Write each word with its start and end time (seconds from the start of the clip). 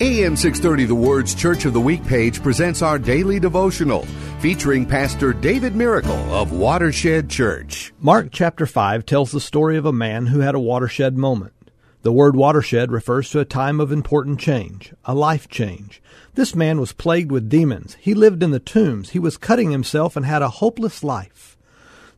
AM 0.00 0.36
630 0.36 0.84
The 0.84 0.94
Word's 0.94 1.34
Church 1.34 1.64
of 1.64 1.72
the 1.72 1.80
Week 1.80 2.04
page 2.06 2.40
presents 2.40 2.82
our 2.82 3.00
daily 3.00 3.40
devotional 3.40 4.02
featuring 4.38 4.86
Pastor 4.86 5.32
David 5.32 5.74
Miracle 5.74 6.12
of 6.32 6.52
Watershed 6.52 7.28
Church. 7.28 7.92
Mark 7.98 8.28
chapter 8.30 8.64
5 8.64 9.04
tells 9.04 9.32
the 9.32 9.40
story 9.40 9.76
of 9.76 9.84
a 9.84 9.92
man 9.92 10.26
who 10.26 10.38
had 10.38 10.54
a 10.54 10.60
watershed 10.60 11.18
moment. 11.18 11.72
The 12.02 12.12
word 12.12 12.36
watershed 12.36 12.92
refers 12.92 13.28
to 13.30 13.40
a 13.40 13.44
time 13.44 13.80
of 13.80 13.90
important 13.90 14.38
change, 14.38 14.94
a 15.04 15.16
life 15.16 15.48
change. 15.48 16.00
This 16.34 16.54
man 16.54 16.78
was 16.78 16.92
plagued 16.92 17.32
with 17.32 17.48
demons. 17.48 17.96
He 17.98 18.14
lived 18.14 18.44
in 18.44 18.52
the 18.52 18.60
tombs. 18.60 19.10
He 19.10 19.18
was 19.18 19.36
cutting 19.36 19.72
himself 19.72 20.16
and 20.16 20.24
had 20.24 20.42
a 20.42 20.48
hopeless 20.48 21.02
life. 21.02 21.56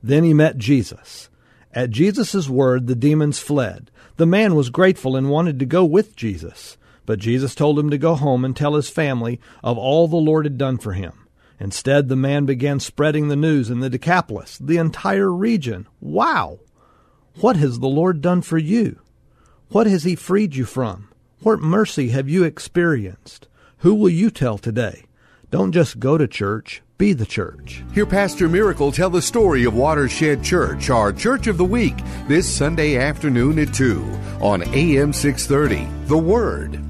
Then 0.02 0.23
he 0.23 0.35
met 0.35 0.59
Jesus. 0.59 1.30
At 1.73 1.88
Jesus' 1.88 2.47
word, 2.47 2.88
the 2.88 2.95
demons 2.95 3.38
fled. 3.38 3.91
The 4.19 4.27
man 4.27 4.55
was 4.55 4.69
grateful 4.69 5.16
and 5.16 5.30
wanted 5.30 5.59
to 5.60 5.65
go 5.65 5.83
with 5.83 6.15
Jesus. 6.15 6.77
But 7.07 7.19
Jesus 7.19 7.55
told 7.55 7.79
him 7.79 7.91
to 7.91 7.99
go 7.99 8.15
home 8.15 8.45
and 8.45 8.57
tell 8.57 8.75
his 8.75 8.89
family 8.89 9.41
of 9.63 9.79
all 9.79 10.09
the 10.09 10.17
Lord 10.17 10.45
had 10.45 10.59
done 10.59 10.79
for 10.79 10.93
him. 10.93 11.27
Instead, 11.59 12.09
the 12.09 12.16
man 12.16 12.47
began 12.47 12.80
spreading 12.80 13.29
the 13.29 13.37
news 13.37 13.69
in 13.69 13.80
the 13.80 13.91
Decapolis, 13.91 14.57
the 14.59 14.79
entire 14.79 15.30
region. 15.30 15.87
Wow! 16.01 16.61
What 17.41 17.57
has 17.57 17.79
the 17.79 17.89
Lord 17.89 18.21
done 18.21 18.43
for 18.43 18.59
you? 18.59 19.01
What 19.69 19.87
has 19.87 20.05
he 20.05 20.16
freed 20.16 20.57
you 20.57 20.65
from? 20.65 21.09
What 21.43 21.61
mercy 21.61 22.09
have 22.09 22.29
you 22.29 22.45
experienced? 22.45 23.46
Who 23.79 23.95
will 23.95 24.11
you 24.11 24.30
tell 24.30 24.59
today? 24.59 25.05
Don't 25.51 25.73
just 25.73 25.99
go 25.99 26.19
to 26.19 26.29
church, 26.29 26.83
be 26.99 27.13
the 27.13 27.27
church. 27.27 27.83
Hear 27.93 28.07
Pastor 28.07 28.49
Miracle 28.49 28.93
tell 28.93 29.11
the 29.11 29.23
story 29.23 29.65
of 29.65 29.74
Watershed 29.74 30.45
Church, 30.45 30.91
our 30.91 31.13
Church 31.13 31.46
of 31.46 31.57
the 31.57 31.65
Week, 31.65 31.96
this 32.29 32.49
Sunday 32.49 32.99
afternoon 32.99 33.59
at 33.59 33.74
2 33.74 34.02
on 34.41 34.63
AM 34.74 35.13
630. 35.13 35.89
The 36.07 36.19
Word. 36.19 36.90